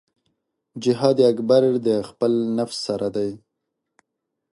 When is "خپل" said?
2.09-2.31